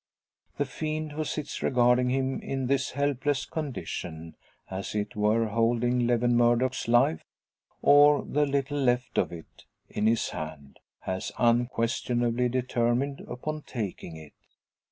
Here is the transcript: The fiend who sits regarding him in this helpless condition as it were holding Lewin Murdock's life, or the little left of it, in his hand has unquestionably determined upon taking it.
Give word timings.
The 0.57 0.65
fiend 0.65 1.11
who 1.11 1.23
sits 1.23 1.61
regarding 1.61 2.09
him 2.09 2.39
in 2.39 2.65
this 2.65 2.93
helpless 2.93 3.45
condition 3.45 4.35
as 4.67 4.95
it 4.95 5.15
were 5.15 5.49
holding 5.49 6.07
Lewin 6.07 6.35
Murdock's 6.35 6.87
life, 6.87 7.23
or 7.83 8.25
the 8.25 8.47
little 8.47 8.79
left 8.79 9.19
of 9.19 9.31
it, 9.31 9.65
in 9.89 10.07
his 10.07 10.29
hand 10.29 10.79
has 11.01 11.31
unquestionably 11.37 12.49
determined 12.49 13.21
upon 13.27 13.61
taking 13.61 14.15
it. 14.17 14.33